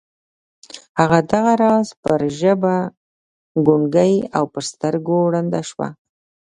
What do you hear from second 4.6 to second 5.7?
سترګو ړنده